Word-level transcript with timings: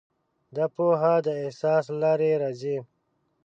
دا 0.55 0.65
پوهه 0.75 1.13
د 1.25 1.27
احساس 1.43 1.85
له 1.91 1.97
لارې 2.03 2.31
راځي. 2.41 2.77